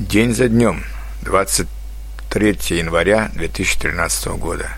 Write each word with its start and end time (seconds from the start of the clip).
День 0.00 0.34
за 0.34 0.48
днем, 0.48 0.82
23 1.24 2.78
января 2.78 3.30
2013 3.34 4.28
года. 4.38 4.70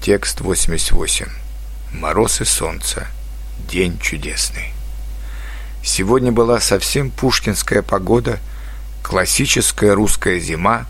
Текст 0.00 0.40
88. 0.40 1.28
Мороз 1.92 2.40
и 2.40 2.44
солнце. 2.44 3.06
День 3.70 4.00
чудесный. 4.00 4.72
Сегодня 5.84 6.32
была 6.32 6.58
совсем 6.58 7.12
пушкинская 7.12 7.82
погода, 7.82 8.40
классическая 9.04 9.94
русская 9.94 10.40
зима, 10.40 10.86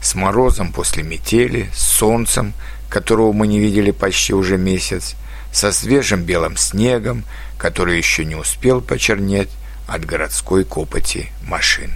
с 0.00 0.14
морозом 0.14 0.72
после 0.72 1.02
метели, 1.02 1.68
с 1.74 1.82
солнцем, 1.82 2.54
которого 2.88 3.34
мы 3.34 3.46
не 3.48 3.58
видели 3.58 3.90
почти 3.90 4.32
уже 4.32 4.56
месяц, 4.56 5.14
со 5.52 5.72
свежим 5.72 6.22
белым 6.22 6.56
снегом, 6.56 7.24
который 7.58 7.98
еще 7.98 8.24
не 8.24 8.34
успел 8.34 8.80
почернеть 8.80 9.50
от 9.86 10.06
городской 10.06 10.64
копоти 10.64 11.30
машин. 11.42 11.92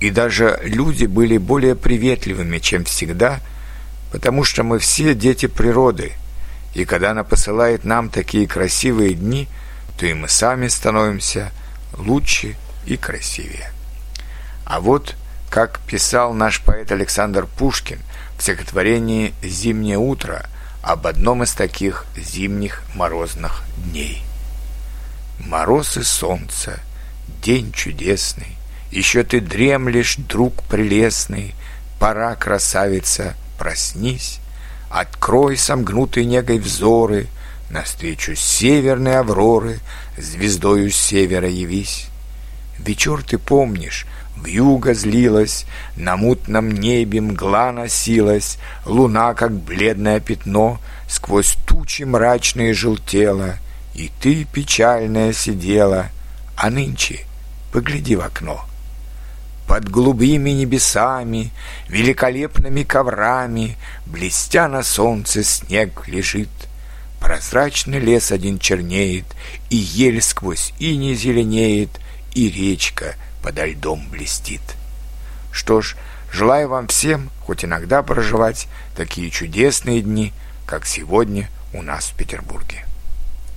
И 0.00 0.10
даже 0.10 0.60
люди 0.62 1.06
были 1.06 1.38
более 1.38 1.74
приветливыми, 1.74 2.58
чем 2.58 2.84
всегда, 2.84 3.40
потому 4.12 4.44
что 4.44 4.62
мы 4.62 4.78
все 4.78 5.14
дети 5.14 5.46
природы, 5.46 6.12
и 6.74 6.84
когда 6.84 7.10
она 7.10 7.24
посылает 7.24 7.84
нам 7.84 8.08
такие 8.08 8.46
красивые 8.46 9.14
дни, 9.14 9.48
то 9.98 10.06
и 10.06 10.14
мы 10.14 10.28
сами 10.28 10.68
становимся 10.68 11.50
лучше 11.96 12.56
и 12.86 12.96
красивее. 12.96 13.72
А 14.64 14.80
вот, 14.80 15.16
как 15.50 15.80
писал 15.80 16.34
наш 16.34 16.60
поэт 16.60 16.92
Александр 16.92 17.46
Пушкин 17.46 17.98
в 18.38 18.42
стихотворении 18.42 19.34
«Зимнее 19.42 19.98
утро» 19.98 20.46
об 20.82 21.06
одном 21.06 21.42
из 21.42 21.52
таких 21.52 22.06
зимних 22.16 22.82
морозных 22.94 23.62
дней. 23.76 24.22
Мороз 25.40 25.96
и 25.96 26.02
солнце, 26.02 26.78
день 27.42 27.72
чудесный, 27.72 28.57
еще 28.90 29.22
ты 29.22 29.40
дремлешь, 29.40 30.16
друг 30.16 30.62
прелестный, 30.64 31.54
Пора, 31.98 32.34
красавица, 32.36 33.34
проснись, 33.58 34.40
Открой 34.90 35.56
сомкнутые 35.56 36.24
негой 36.24 36.58
взоры, 36.58 37.26
Навстречу 37.70 38.34
северной 38.34 39.18
авроры. 39.18 39.80
Звездою 40.16 40.90
севера 40.90 41.48
явись. 41.48 42.06
Вечер 42.78 43.22
ты 43.22 43.36
помнишь, 43.36 44.06
в 44.36 44.46
юго 44.46 44.94
злилась, 44.94 45.66
На 45.96 46.16
мутном 46.16 46.70
небе 46.70 47.20
мгла 47.20 47.72
носилась, 47.72 48.58
Луна, 48.86 49.34
как 49.34 49.52
бледное 49.52 50.20
пятно, 50.20 50.80
Сквозь 51.08 51.56
тучи 51.66 52.04
мрачные 52.04 52.72
желтела, 52.72 53.56
И 53.94 54.10
ты 54.20 54.44
печальная 54.44 55.34
сидела, 55.34 56.06
А 56.56 56.70
нынче 56.70 57.26
погляди 57.70 58.16
в 58.16 58.22
окно. 58.22 58.64
Под 59.68 59.90
голубыми 59.90 60.48
небесами, 60.48 61.52
великолепными 61.88 62.84
коврами, 62.84 63.76
Блестя 64.06 64.66
на 64.66 64.82
солнце 64.82 65.44
снег 65.44 66.08
лежит. 66.08 66.48
Прозрачный 67.20 67.98
лес 67.98 68.32
один 68.32 68.58
чернеет, 68.58 69.26
И 69.68 69.76
ель 69.76 70.22
сквозь 70.22 70.72
ини 70.78 71.12
зеленеет, 71.12 71.90
И 72.34 72.48
речка 72.48 73.14
подо 73.42 73.66
льдом 73.66 74.08
блестит. 74.08 74.62
Что 75.52 75.82
ж, 75.82 75.96
желаю 76.32 76.70
вам 76.70 76.88
всем 76.88 77.28
хоть 77.42 77.62
иногда 77.62 78.02
проживать 78.02 78.68
такие 78.96 79.30
чудесные 79.30 80.00
дни, 80.00 80.32
как 80.64 80.86
сегодня 80.86 81.50
у 81.74 81.82
нас 81.82 82.06
в 82.06 82.16
Петербурге. 82.16 82.86